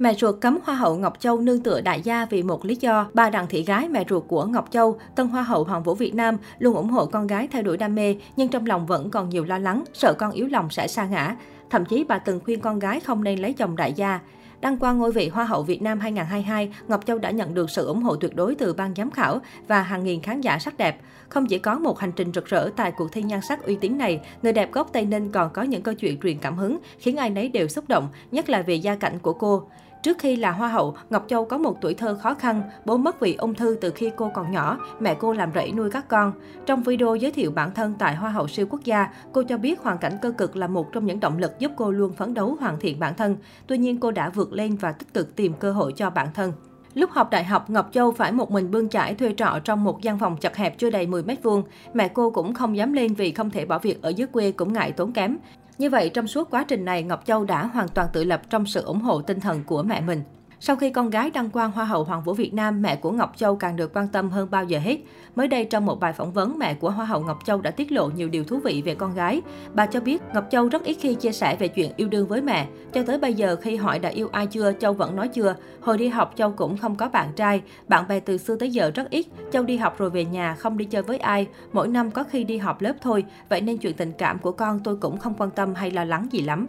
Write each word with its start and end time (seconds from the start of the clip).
Mẹ 0.00 0.14
ruột 0.14 0.40
cấm 0.40 0.58
Hoa 0.64 0.74
hậu 0.74 0.96
Ngọc 0.96 1.20
Châu 1.20 1.40
nương 1.40 1.60
tựa 1.60 1.80
đại 1.80 2.00
gia 2.00 2.26
vì 2.26 2.42
một 2.42 2.64
lý 2.64 2.76
do. 2.80 3.06
Bà 3.14 3.30
Đặng 3.30 3.46
Thị 3.46 3.62
Gái, 3.62 3.88
mẹ 3.88 4.04
ruột 4.08 4.24
của 4.28 4.44
Ngọc 4.44 4.68
Châu, 4.70 4.98
tân 5.14 5.26
Hoa 5.26 5.42
hậu 5.42 5.64
Hoàng 5.64 5.82
vũ 5.82 5.94
Việt 5.94 6.14
Nam, 6.14 6.36
luôn 6.58 6.74
ủng 6.74 6.88
hộ 6.88 7.06
con 7.06 7.26
gái 7.26 7.48
theo 7.52 7.62
đuổi 7.62 7.76
đam 7.76 7.94
mê, 7.94 8.16
nhưng 8.36 8.48
trong 8.48 8.66
lòng 8.66 8.86
vẫn 8.86 9.10
còn 9.10 9.28
nhiều 9.28 9.44
lo 9.44 9.58
lắng, 9.58 9.84
sợ 9.92 10.14
con 10.18 10.30
yếu 10.32 10.46
lòng 10.46 10.70
sẽ 10.70 10.88
sa 10.88 11.06
ngã. 11.06 11.36
Thậm 11.70 11.84
chí 11.84 12.04
bà 12.04 12.18
từng 12.18 12.40
khuyên 12.44 12.60
con 12.60 12.78
gái 12.78 13.00
không 13.00 13.24
nên 13.24 13.38
lấy 13.38 13.52
chồng 13.52 13.76
đại 13.76 13.92
gia. 13.92 14.20
Đăng 14.60 14.78
quang 14.78 14.98
ngôi 14.98 15.12
vị 15.12 15.28
Hoa 15.28 15.44
hậu 15.44 15.62
Việt 15.62 15.82
Nam 15.82 16.00
2022, 16.00 16.74
Ngọc 16.88 17.06
Châu 17.06 17.18
đã 17.18 17.30
nhận 17.30 17.54
được 17.54 17.70
sự 17.70 17.86
ủng 17.86 18.02
hộ 18.02 18.16
tuyệt 18.16 18.36
đối 18.36 18.54
từ 18.54 18.72
ban 18.72 18.94
giám 18.96 19.10
khảo 19.10 19.40
và 19.68 19.82
hàng 19.82 20.04
nghìn 20.04 20.20
khán 20.20 20.40
giả 20.40 20.58
sắc 20.58 20.76
đẹp. 20.76 21.00
Không 21.28 21.46
chỉ 21.46 21.58
có 21.58 21.78
một 21.78 21.98
hành 21.98 22.12
trình 22.12 22.32
rực 22.34 22.46
rỡ 22.46 22.70
tại 22.76 22.92
cuộc 22.92 23.12
thi 23.12 23.22
nhan 23.22 23.40
sắc 23.48 23.62
uy 23.62 23.76
tín 23.80 23.98
này, 23.98 24.20
người 24.42 24.52
đẹp 24.52 24.72
gốc 24.72 24.90
Tây 24.92 25.04
Ninh 25.04 25.32
còn 25.32 25.50
có 25.52 25.62
những 25.62 25.82
câu 25.82 25.94
chuyện 25.94 26.20
truyền 26.20 26.38
cảm 26.38 26.56
hứng, 26.56 26.78
khiến 26.98 27.16
ai 27.16 27.30
nấy 27.30 27.48
đều 27.48 27.68
xúc 27.68 27.84
động, 27.88 28.08
nhất 28.30 28.48
là 28.48 28.62
về 28.62 28.74
gia 28.74 28.94
cảnh 28.94 29.18
của 29.22 29.32
cô. 29.32 29.68
Trước 30.06 30.18
khi 30.18 30.36
là 30.36 30.52
Hoa 30.52 30.68
hậu, 30.68 30.96
Ngọc 31.10 31.24
Châu 31.28 31.44
có 31.44 31.58
một 31.58 31.76
tuổi 31.80 31.94
thơ 31.94 32.18
khó 32.22 32.34
khăn, 32.34 32.62
bố 32.84 32.96
mất 32.96 33.20
vì 33.20 33.34
ung 33.34 33.54
thư 33.54 33.76
từ 33.80 33.90
khi 33.90 34.10
cô 34.16 34.30
còn 34.34 34.50
nhỏ, 34.50 34.78
mẹ 35.00 35.14
cô 35.20 35.32
làm 35.32 35.50
rẫy 35.54 35.72
nuôi 35.72 35.90
các 35.90 36.08
con. 36.08 36.32
Trong 36.66 36.82
video 36.82 37.16
giới 37.16 37.30
thiệu 37.30 37.50
bản 37.50 37.74
thân 37.74 37.94
tại 37.98 38.14
Hoa 38.14 38.30
hậu 38.30 38.48
siêu 38.48 38.66
quốc 38.70 38.80
gia, 38.84 39.08
cô 39.32 39.42
cho 39.42 39.58
biết 39.58 39.80
hoàn 39.80 39.98
cảnh 39.98 40.12
cơ 40.22 40.30
cực 40.30 40.56
là 40.56 40.66
một 40.66 40.92
trong 40.92 41.06
những 41.06 41.20
động 41.20 41.38
lực 41.38 41.58
giúp 41.58 41.72
cô 41.76 41.90
luôn 41.90 42.12
phấn 42.12 42.34
đấu 42.34 42.56
hoàn 42.60 42.80
thiện 42.80 43.00
bản 43.00 43.14
thân. 43.14 43.36
Tuy 43.66 43.78
nhiên 43.78 44.00
cô 44.00 44.10
đã 44.10 44.30
vượt 44.30 44.52
lên 44.52 44.76
và 44.76 44.92
tích 44.92 45.14
cực 45.14 45.36
tìm 45.36 45.52
cơ 45.54 45.72
hội 45.72 45.92
cho 45.96 46.10
bản 46.10 46.28
thân. 46.34 46.52
Lúc 46.94 47.10
học 47.10 47.30
đại 47.30 47.44
học, 47.44 47.70
Ngọc 47.70 47.88
Châu 47.92 48.12
phải 48.12 48.32
một 48.32 48.50
mình 48.50 48.70
bươn 48.70 48.88
trải 48.88 49.14
thuê 49.14 49.34
trọ 49.36 49.58
trong 49.64 49.84
một 49.84 50.00
gian 50.02 50.18
phòng 50.18 50.36
chật 50.36 50.56
hẹp 50.56 50.78
chưa 50.78 50.90
đầy 50.90 51.06
10 51.06 51.22
mét 51.22 51.42
vuông. 51.42 51.62
Mẹ 51.94 52.08
cô 52.08 52.30
cũng 52.30 52.54
không 52.54 52.76
dám 52.76 52.92
lên 52.92 53.14
vì 53.14 53.32
không 53.32 53.50
thể 53.50 53.64
bỏ 53.64 53.78
việc 53.78 54.02
ở 54.02 54.08
dưới 54.08 54.26
quê 54.26 54.52
cũng 54.52 54.72
ngại 54.72 54.92
tốn 54.92 55.12
kém. 55.12 55.36
Như 55.78 55.90
vậy, 55.90 56.10
trong 56.14 56.26
suốt 56.26 56.50
quá 56.50 56.64
trình 56.68 56.84
này, 56.84 57.02
Ngọc 57.02 57.26
Châu 57.26 57.44
đã 57.44 57.66
hoàn 57.66 57.88
toàn 57.88 58.08
tự 58.12 58.24
lập 58.24 58.42
trong 58.50 58.66
sự 58.66 58.82
ủng 58.82 59.00
hộ 59.00 59.22
tinh 59.22 59.40
thần 59.40 59.64
của 59.64 59.82
mẹ 59.82 60.00
mình. 60.00 60.22
Sau 60.60 60.76
khi 60.76 60.90
con 60.90 61.10
gái 61.10 61.30
đăng 61.30 61.50
quang 61.50 61.72
Hoa 61.72 61.84
hậu 61.84 62.04
Hoàng 62.04 62.22
vũ 62.22 62.34
Việt 62.34 62.54
Nam, 62.54 62.82
mẹ 62.82 62.96
của 62.96 63.10
Ngọc 63.10 63.32
Châu 63.36 63.56
càng 63.56 63.76
được 63.76 63.96
quan 63.96 64.08
tâm 64.08 64.30
hơn 64.30 64.48
bao 64.50 64.64
giờ 64.64 64.78
hết. 64.78 64.98
Mới 65.36 65.48
đây 65.48 65.64
trong 65.64 65.86
một 65.86 66.00
bài 66.00 66.12
phỏng 66.12 66.32
vấn, 66.32 66.58
mẹ 66.58 66.74
của 66.74 66.90
Hoa 66.90 67.06
hậu 67.06 67.20
Ngọc 67.20 67.38
Châu 67.44 67.60
đã 67.60 67.70
tiết 67.70 67.92
lộ 67.92 68.08
nhiều 68.08 68.28
điều 68.28 68.44
thú 68.44 68.58
vị 68.64 68.82
về 68.84 68.94
con 68.94 69.14
gái. 69.14 69.42
Bà 69.74 69.86
cho 69.86 70.00
biết 70.00 70.22
Ngọc 70.34 70.44
Châu 70.50 70.68
rất 70.68 70.84
ít 70.84 70.96
khi 71.00 71.14
chia 71.14 71.32
sẻ 71.32 71.56
về 71.56 71.68
chuyện 71.68 71.92
yêu 71.96 72.08
đương 72.08 72.26
với 72.26 72.42
mẹ. 72.42 72.66
Cho 72.92 73.02
tới 73.02 73.18
bây 73.18 73.34
giờ 73.34 73.56
khi 73.56 73.76
hỏi 73.76 73.98
đã 73.98 74.08
yêu 74.08 74.28
ai 74.32 74.46
chưa, 74.46 74.72
Châu 74.72 74.92
vẫn 74.92 75.16
nói 75.16 75.28
chưa. 75.28 75.54
Hồi 75.80 75.98
đi 75.98 76.08
học 76.08 76.32
Châu 76.36 76.50
cũng 76.50 76.76
không 76.76 76.96
có 76.96 77.08
bạn 77.08 77.32
trai, 77.36 77.62
bạn 77.88 78.08
bè 78.08 78.20
từ 78.20 78.36
xưa 78.36 78.56
tới 78.56 78.70
giờ 78.70 78.90
rất 78.94 79.10
ít. 79.10 79.26
Châu 79.52 79.62
đi 79.62 79.76
học 79.76 79.98
rồi 79.98 80.10
về 80.10 80.24
nhà, 80.24 80.54
không 80.54 80.78
đi 80.78 80.84
chơi 80.84 81.02
với 81.02 81.18
ai. 81.18 81.46
Mỗi 81.72 81.88
năm 81.88 82.10
có 82.10 82.24
khi 82.24 82.44
đi 82.44 82.58
học 82.58 82.82
lớp 82.82 82.94
thôi, 83.00 83.24
vậy 83.48 83.60
nên 83.60 83.78
chuyện 83.78 83.96
tình 83.96 84.12
cảm 84.18 84.38
của 84.38 84.52
con 84.52 84.80
tôi 84.84 84.96
cũng 84.96 85.18
không 85.18 85.34
quan 85.38 85.50
tâm 85.50 85.74
hay 85.74 85.90
lo 85.90 86.04
lắng 86.04 86.28
gì 86.30 86.40
lắm. 86.40 86.66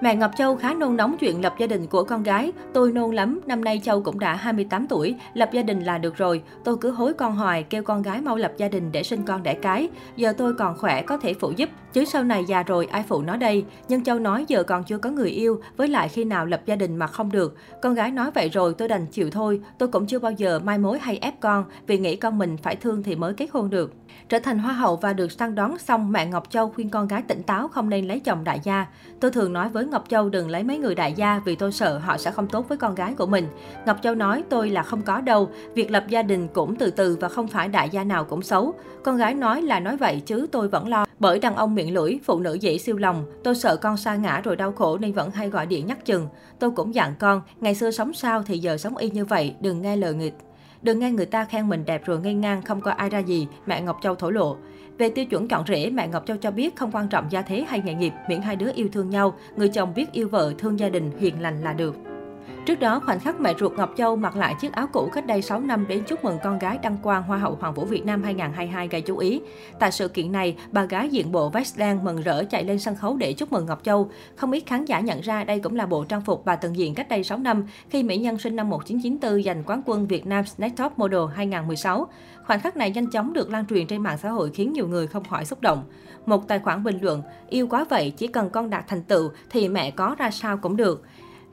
Mẹ 0.00 0.14
Ngọc 0.14 0.30
Châu 0.36 0.56
khá 0.56 0.74
nôn 0.74 0.96
nóng 0.96 1.16
chuyện 1.18 1.42
lập 1.42 1.54
gia 1.58 1.66
đình 1.66 1.86
của 1.86 2.04
con 2.04 2.22
gái. 2.22 2.52
Tôi 2.72 2.92
nôn 2.92 3.14
lắm, 3.14 3.40
năm 3.46 3.64
nay 3.64 3.80
Châu 3.84 4.02
cũng 4.02 4.18
đã 4.18 4.34
28 4.34 4.86
tuổi, 4.86 5.14
lập 5.34 5.48
gia 5.52 5.62
đình 5.62 5.80
là 5.80 5.98
được 5.98 6.16
rồi. 6.16 6.42
Tôi 6.64 6.76
cứ 6.76 6.90
hối 6.90 7.14
con 7.14 7.36
hoài, 7.36 7.62
kêu 7.62 7.82
con 7.82 8.02
gái 8.02 8.20
mau 8.20 8.36
lập 8.36 8.52
gia 8.56 8.68
đình 8.68 8.92
để 8.92 9.02
sinh 9.02 9.22
con 9.22 9.42
đẻ 9.42 9.54
cái. 9.54 9.88
Giờ 10.16 10.32
tôi 10.38 10.54
còn 10.54 10.78
khỏe, 10.78 11.02
có 11.02 11.18
thể 11.18 11.34
phụ 11.34 11.52
giúp. 11.56 11.68
Chứ 11.92 12.04
sau 12.04 12.24
này 12.24 12.44
già 12.48 12.62
rồi, 12.62 12.86
ai 12.86 13.04
phụ 13.08 13.22
nó 13.22 13.36
đây? 13.36 13.64
Nhưng 13.88 14.04
Châu 14.04 14.18
nói 14.18 14.44
giờ 14.48 14.62
còn 14.62 14.84
chưa 14.84 14.98
có 14.98 15.10
người 15.10 15.30
yêu, 15.30 15.60
với 15.76 15.88
lại 15.88 16.08
khi 16.08 16.24
nào 16.24 16.46
lập 16.46 16.60
gia 16.66 16.76
đình 16.76 16.96
mà 16.96 17.06
không 17.06 17.32
được. 17.32 17.56
Con 17.82 17.94
gái 17.94 18.10
nói 18.10 18.30
vậy 18.34 18.48
rồi, 18.48 18.74
tôi 18.74 18.88
đành 18.88 19.06
chịu 19.06 19.30
thôi. 19.30 19.60
Tôi 19.78 19.88
cũng 19.88 20.06
chưa 20.06 20.18
bao 20.18 20.32
giờ 20.32 20.60
mai 20.64 20.78
mối 20.78 20.98
hay 20.98 21.18
ép 21.18 21.40
con, 21.40 21.64
vì 21.86 21.98
nghĩ 21.98 22.16
con 22.16 22.38
mình 22.38 22.56
phải 22.56 22.76
thương 22.76 23.02
thì 23.02 23.16
mới 23.16 23.34
kết 23.34 23.50
hôn 23.52 23.70
được. 23.70 23.94
Trở 24.28 24.38
thành 24.38 24.58
hoa 24.58 24.72
hậu 24.72 24.96
và 24.96 25.12
được 25.12 25.32
săn 25.32 25.54
đón 25.54 25.78
xong, 25.78 26.12
mẹ 26.12 26.26
Ngọc 26.26 26.50
Châu 26.50 26.70
khuyên 26.70 26.88
con 26.88 27.08
gái 27.08 27.22
tỉnh 27.22 27.42
táo 27.42 27.68
không 27.68 27.88
nên 27.90 28.08
lấy 28.08 28.20
chồng 28.20 28.44
đại 28.44 28.60
gia. 28.64 28.86
Tôi 29.20 29.30
thường 29.30 29.52
nói 29.52 29.68
với 29.68 29.83
Ngọc 29.90 30.04
Châu 30.08 30.28
đừng 30.28 30.50
lấy 30.50 30.62
mấy 30.62 30.78
người 30.78 30.94
đại 30.94 31.12
gia 31.12 31.40
vì 31.44 31.56
tôi 31.56 31.72
sợ 31.72 31.98
họ 31.98 32.16
sẽ 32.16 32.30
không 32.30 32.46
tốt 32.46 32.68
với 32.68 32.78
con 32.78 32.94
gái 32.94 33.14
của 33.14 33.26
mình. 33.26 33.48
Ngọc 33.86 33.96
Châu 34.02 34.14
nói 34.14 34.44
tôi 34.48 34.70
là 34.70 34.82
không 34.82 35.02
có 35.02 35.20
đâu, 35.20 35.50
việc 35.74 35.90
lập 35.90 36.04
gia 36.08 36.22
đình 36.22 36.48
cũng 36.48 36.76
từ 36.76 36.90
từ 36.90 37.16
và 37.20 37.28
không 37.28 37.48
phải 37.48 37.68
đại 37.68 37.90
gia 37.90 38.04
nào 38.04 38.24
cũng 38.24 38.42
xấu. 38.42 38.74
Con 39.02 39.16
gái 39.16 39.34
nói 39.34 39.62
là 39.62 39.80
nói 39.80 39.96
vậy 39.96 40.22
chứ 40.26 40.46
tôi 40.52 40.68
vẫn 40.68 40.88
lo. 40.88 41.06
Bởi 41.18 41.38
đàn 41.38 41.56
ông 41.56 41.74
miệng 41.74 41.94
lưỡi, 41.94 42.18
phụ 42.24 42.40
nữ 42.40 42.54
dễ 42.54 42.78
siêu 42.78 42.96
lòng. 42.96 43.24
Tôi 43.44 43.54
sợ 43.54 43.76
con 43.76 43.96
sa 43.96 44.14
ngã 44.14 44.40
rồi 44.44 44.56
đau 44.56 44.72
khổ 44.72 44.98
nên 44.98 45.12
vẫn 45.12 45.30
hay 45.30 45.48
gọi 45.50 45.66
điện 45.66 45.86
nhắc 45.86 46.04
chừng. 46.04 46.28
Tôi 46.58 46.70
cũng 46.70 46.94
dặn 46.94 47.14
con, 47.18 47.42
ngày 47.60 47.74
xưa 47.74 47.90
sống 47.90 48.12
sao 48.12 48.42
thì 48.42 48.58
giờ 48.58 48.76
sống 48.76 48.96
y 48.96 49.10
như 49.10 49.24
vậy, 49.24 49.54
đừng 49.60 49.82
nghe 49.82 49.96
lời 49.96 50.14
nghịch. 50.14 50.34
Đừng 50.82 50.98
nghe 50.98 51.10
người 51.10 51.26
ta 51.26 51.44
khen 51.44 51.68
mình 51.68 51.84
đẹp 51.84 52.06
rồi 52.06 52.20
ngây 52.20 52.34
ngang 52.34 52.62
không 52.62 52.80
coi 52.80 52.94
ai 52.94 53.10
ra 53.10 53.18
gì, 53.18 53.46
mẹ 53.66 53.80
Ngọc 53.80 53.98
Châu 54.02 54.14
thổ 54.14 54.30
lộ. 54.30 54.56
Về 54.98 55.08
tiêu 55.08 55.24
chuẩn 55.24 55.48
chọn 55.48 55.64
rể, 55.68 55.90
mẹ 55.90 56.08
Ngọc 56.08 56.26
Châu 56.26 56.36
cho 56.36 56.50
biết 56.50 56.76
không 56.76 56.90
quan 56.92 57.08
trọng 57.08 57.26
gia 57.30 57.42
thế 57.42 57.64
hay 57.68 57.82
nghề 57.84 57.94
nghiệp, 57.94 58.12
miễn 58.28 58.42
hai 58.42 58.56
đứa 58.56 58.72
yêu 58.74 58.88
thương 58.92 59.10
nhau, 59.10 59.38
người 59.56 59.68
chồng 59.68 59.94
biết 59.94 60.12
yêu 60.12 60.28
vợ, 60.28 60.52
thương 60.58 60.78
gia 60.78 60.88
đình, 60.88 61.10
hiền 61.18 61.40
lành 61.40 61.62
là 61.62 61.72
được. 61.72 62.13
Trước 62.66 62.80
đó, 62.80 63.00
khoảnh 63.06 63.20
khắc 63.20 63.40
mẹ 63.40 63.54
ruột 63.60 63.72
Ngọc 63.72 63.94
Châu 63.96 64.16
mặc 64.16 64.36
lại 64.36 64.54
chiếc 64.60 64.72
áo 64.72 64.86
cũ 64.92 65.10
cách 65.12 65.26
đây 65.26 65.42
6 65.42 65.60
năm 65.60 65.86
đến 65.88 66.02
chúc 66.06 66.24
mừng 66.24 66.38
con 66.44 66.58
gái 66.58 66.78
đăng 66.82 66.96
quang 67.02 67.22
Hoa 67.22 67.38
hậu 67.38 67.58
Hoàng 67.60 67.74
vũ 67.74 67.84
Việt 67.84 68.06
Nam 68.06 68.22
2022 68.22 68.88
gây 68.88 69.00
chú 69.00 69.18
ý. 69.18 69.40
Tại 69.78 69.92
sự 69.92 70.08
kiện 70.08 70.32
này, 70.32 70.56
bà 70.72 70.84
gái 70.84 71.08
diện 71.08 71.32
bộ 71.32 71.48
vest 71.48 71.78
đen 71.78 72.04
mừng 72.04 72.22
rỡ 72.22 72.44
chạy 72.44 72.64
lên 72.64 72.78
sân 72.78 72.96
khấu 72.96 73.16
để 73.16 73.32
chúc 73.32 73.52
mừng 73.52 73.66
Ngọc 73.66 73.80
Châu. 73.84 74.10
Không 74.36 74.52
ít 74.52 74.60
khán 74.66 74.84
giả 74.84 75.00
nhận 75.00 75.20
ra 75.20 75.44
đây 75.44 75.60
cũng 75.60 75.76
là 75.76 75.86
bộ 75.86 76.04
trang 76.04 76.20
phục 76.20 76.44
bà 76.44 76.56
từng 76.56 76.76
diện 76.76 76.94
cách 76.94 77.08
đây 77.08 77.24
6 77.24 77.38
năm 77.38 77.66
khi 77.88 78.02
mỹ 78.02 78.16
nhân 78.16 78.38
sinh 78.38 78.56
năm 78.56 78.70
1994 78.70 79.42
giành 79.42 79.62
quán 79.66 79.82
quân 79.86 80.06
Việt 80.06 80.26
Nam 80.26 80.44
Next 80.58 80.76
Top 80.76 80.98
Model 80.98 81.20
2016. 81.34 82.06
Khoảnh 82.46 82.60
khắc 82.60 82.76
này 82.76 82.90
nhanh 82.90 83.10
chóng 83.10 83.32
được 83.32 83.50
lan 83.50 83.66
truyền 83.66 83.86
trên 83.86 84.02
mạng 84.02 84.18
xã 84.22 84.30
hội 84.30 84.50
khiến 84.54 84.72
nhiều 84.72 84.88
người 84.88 85.06
không 85.06 85.24
khỏi 85.24 85.44
xúc 85.44 85.60
động. 85.60 85.84
Một 86.26 86.48
tài 86.48 86.58
khoản 86.58 86.84
bình 86.84 86.98
luận, 87.00 87.22
yêu 87.48 87.66
quá 87.66 87.84
vậy, 87.90 88.12
chỉ 88.16 88.26
cần 88.26 88.50
con 88.50 88.70
đạt 88.70 88.84
thành 88.88 89.02
tựu 89.02 89.30
thì 89.50 89.68
mẹ 89.68 89.90
có 89.90 90.14
ra 90.18 90.30
sao 90.30 90.56
cũng 90.56 90.76
được. 90.76 91.02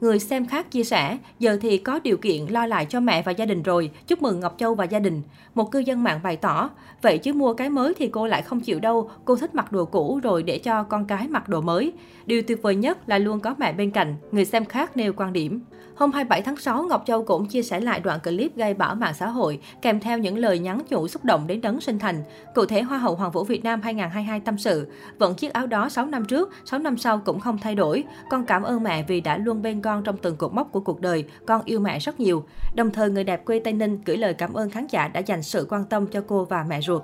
Người 0.02 0.20
xem 0.20 0.46
khác 0.46 0.72
chia 0.72 0.84
sẻ, 0.84 1.18
giờ 1.40 1.58
thì 1.62 1.78
có 1.78 2.00
điều 2.04 2.18
kiện 2.18 2.46
lo 2.50 2.66
lại 2.66 2.86
cho 2.90 3.00
mẹ 3.00 3.22
và 3.22 3.32
gia 3.32 3.46
đình 3.46 3.64
rồi, 3.64 3.92
chúc 4.08 4.22
mừng 4.22 4.40
Ngọc 4.40 4.56
Châu 4.58 4.76
và 4.76 4.86
gia 4.86 5.00
đình. 5.00 5.22
Một 5.54 5.72
cư 5.72 5.80
dân 5.80 6.04
mạng 6.04 6.20
bày 6.24 6.38
tỏ, 6.38 6.70
vậy 7.02 7.18
chứ 7.18 7.34
mua 7.34 7.54
cái 7.54 7.70
mới 7.70 7.94
thì 7.94 8.08
cô 8.08 8.28
lại 8.28 8.42
không 8.42 8.60
chịu 8.60 8.80
đâu, 8.80 9.10
cô 9.26 9.36
thích 9.36 9.56
mặc 9.56 9.72
đồ 9.72 9.86
cũ 9.86 10.20
rồi 10.24 10.44
để 10.44 10.58
cho 10.58 10.84
con 10.84 11.06
cái 11.06 11.28
mặc 11.28 11.50
đồ 11.50 11.62
mới. 11.62 11.94
Điều 12.26 12.42
tuyệt 12.42 12.62
vời 12.62 12.76
nhất 12.76 13.10
là 13.10 13.18
luôn 13.18 13.40
có 13.40 13.56
mẹ 13.58 13.74
bên 13.74 13.92
cạnh, 13.92 14.16
người 14.32 14.46
xem 14.46 14.66
khác 14.66 14.98
nêu 14.98 15.14
quan 15.14 15.34
điểm. 15.34 15.62
Hôm 15.96 16.12
27 16.12 16.42
tháng 16.42 16.58
6, 16.58 16.84
Ngọc 16.84 17.04
Châu 17.06 17.24
cũng 17.24 17.46
chia 17.46 17.64
sẻ 17.64 17.80
lại 17.80 18.00
đoạn 18.00 18.20
clip 18.20 18.56
gây 18.56 18.74
bão 18.74 18.96
mạng 18.96 19.14
xã 19.14 19.28
hội, 19.28 19.60
kèm 19.82 20.00
theo 20.00 20.18
những 20.18 20.38
lời 20.38 20.60
nhắn 20.60 20.82
nhủ 20.90 21.08
xúc 21.08 21.26
động 21.26 21.48
đến 21.48 21.62
đấng 21.62 21.82
sinh 21.82 22.00
thành. 22.00 22.24
Cụ 22.56 22.66
thể, 22.66 22.82
Hoa 22.82 22.98
hậu 22.98 23.16
Hoàng 23.16 23.32
vũ 23.32 23.44
Việt 23.44 23.64
Nam 23.64 23.82
2022 23.82 24.40
tâm 24.40 24.58
sự, 24.58 24.88
vẫn 25.18 25.36
chiếc 25.36 25.54
áo 25.54 25.68
đó 25.68 25.90
6 25.90 26.06
năm 26.06 26.26
trước, 26.26 26.50
6 26.66 26.80
năm 26.80 26.98
sau 26.98 27.18
cũng 27.18 27.40
không 27.40 27.58
thay 27.58 27.76
đổi. 27.76 28.04
Con 28.30 28.46
cảm 28.46 28.64
ơn 28.64 28.84
mẹ 28.84 29.04
vì 29.08 29.22
đã 29.22 29.38
luôn 29.38 29.62
bên 29.62 29.82
con 29.82 29.91
con 29.92 30.04
trong 30.04 30.18
từng 30.18 30.36
cột 30.36 30.54
mốc 30.54 30.72
của 30.72 30.80
cuộc 30.80 31.02
đời, 31.02 31.26
con 31.46 31.62
yêu 31.66 31.80
mẹ 31.80 32.00
rất 32.00 32.20
nhiều. 32.20 32.44
Đồng 32.74 32.92
thời, 32.92 33.10
người 33.10 33.24
đẹp 33.24 33.46
quê 33.46 33.60
Tây 33.60 33.74
Ninh 33.74 34.02
gửi 34.06 34.18
lời 34.18 34.34
cảm 34.34 34.54
ơn 34.54 34.70
khán 34.70 34.88
giả 34.90 35.08
đã 35.08 35.20
dành 35.20 35.44
sự 35.44 35.68
quan 35.70 35.86
tâm 35.86 36.08
cho 36.08 36.24
cô 36.28 36.46
và 36.46 36.64
mẹ 36.64 36.82
ruột. 36.82 37.02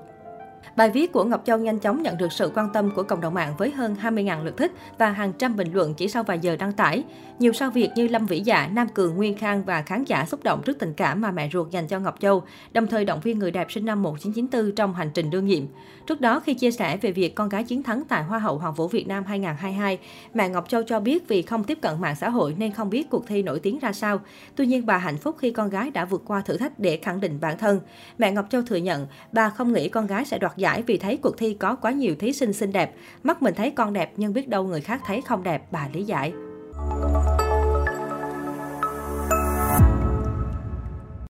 Bài 0.76 0.90
viết 0.90 1.12
của 1.12 1.24
Ngọc 1.24 1.42
Châu 1.46 1.58
nhanh 1.58 1.80
chóng 1.80 2.04
nhận 2.04 2.18
được 2.18 2.32
sự 2.32 2.52
quan 2.56 2.70
tâm 2.74 2.92
của 2.96 3.04
cộng 3.04 3.22
đồng 3.22 3.34
mạng 3.34 3.54
với 3.58 3.72
hơn 3.72 3.96
20.000 4.02 4.44
lượt 4.44 4.58
thích 4.58 4.72
và 4.98 5.10
hàng 5.10 5.34
trăm 5.34 5.56
bình 5.56 5.74
luận 5.74 5.94
chỉ 5.94 6.08
sau 6.08 6.24
vài 6.24 6.40
giờ 6.40 6.56
đăng 6.56 6.74
tải. 6.74 7.04
Nhiều 7.40 7.54
sao 7.54 7.72
Việt 7.72 7.90
như 7.96 8.08
Lâm 8.08 8.26
Vĩ 8.26 8.40
Dạ, 8.40 8.70
Nam 8.74 8.88
Cường, 8.88 9.16
Nguyên 9.16 9.38
Khang 9.38 9.64
và 9.64 9.82
khán 9.82 10.04
giả 10.04 10.26
xúc 10.26 10.44
động 10.44 10.62
trước 10.66 10.80
tình 10.80 10.94
cảm 10.94 11.22
mà 11.22 11.32
mẹ 11.32 11.50
ruột 11.54 11.72
dành 11.72 11.88
cho 11.88 12.00
Ngọc 12.00 12.16
Châu, 12.20 12.44
đồng 12.72 12.88
thời 12.88 13.06
động 13.06 13.20
viên 13.20 13.40
người 13.40 13.52
đẹp 13.52 13.72
sinh 13.72 13.86
năm 13.86 14.04
1994 14.04 14.76
trong 14.76 14.94
hành 14.94 15.10
trình 15.14 15.30
đương 15.30 15.46
nhiệm. 15.46 15.64
Trước 16.08 16.22
đó, 16.22 16.40
khi 16.40 16.54
chia 16.54 16.72
sẻ 16.72 16.98
về 16.98 17.12
việc 17.12 17.36
con 17.36 17.50
gái 17.50 17.64
chiến 17.64 17.84
thắng 17.84 18.04
tại 18.08 18.24
Hoa 18.24 18.40
hậu 18.40 18.58
Hoàng 18.58 18.74
vũ 18.74 18.88
Việt 18.88 19.08
Nam 19.08 19.24
2022, 19.24 20.00
mẹ 20.34 20.50
Ngọc 20.50 20.70
Châu 20.70 20.84
cho 20.84 21.00
biết 21.00 21.28
vì 21.28 21.42
không 21.42 21.64
tiếp 21.64 21.78
cận 21.82 22.02
mạng 22.02 22.16
xã 22.16 22.30
hội 22.30 22.56
nên 22.58 22.72
không 22.72 22.90
biết 22.90 23.10
cuộc 23.10 23.28
thi 23.28 23.44
nổi 23.44 23.60
tiếng 23.60 23.80
ra 23.80 23.94
sao. 23.94 24.20
Tuy 24.56 24.66
nhiên, 24.66 24.86
bà 24.86 24.98
hạnh 24.98 25.18
phúc 25.18 25.36
khi 25.40 25.52
con 25.52 25.70
gái 25.70 25.92
đã 25.92 26.06
vượt 26.06 26.22
qua 26.26 26.42
thử 26.42 26.58
thách 26.58 26.80
để 26.80 27.00
khẳng 27.02 27.20
định 27.20 27.40
bản 27.40 27.58
thân. 27.58 27.80
Mẹ 28.18 28.32
Ngọc 28.32 28.46
Châu 28.50 28.62
thừa 28.62 28.76
nhận, 28.76 29.08
bà 29.32 29.50
không 29.50 29.74
nghĩ 29.74 29.90
con 29.90 30.08
gái 30.08 30.26
sẽ 30.26 30.40
đoạt 30.40 30.57
đoạt 30.58 30.74
giải 30.76 30.84
vì 30.88 30.98
thấy 30.98 31.18
cuộc 31.18 31.38
thi 31.38 31.54
có 31.54 31.76
quá 31.76 31.92
nhiều 31.92 32.16
thí 32.16 32.34
sinh 32.34 32.54
xinh 32.54 32.72
đẹp. 32.72 32.96
Mắt 33.24 33.42
mình 33.42 33.54
thấy 33.58 33.72
con 33.72 33.94
đẹp 33.94 34.14
nhưng 34.18 34.34
biết 34.34 34.48
đâu 34.48 34.64
người 34.64 34.82
khác 34.82 35.02
thấy 35.06 35.22
không 35.22 35.44
đẹp, 35.44 35.72
bà 35.72 35.90
lý 35.94 36.04
giải. 36.04 36.34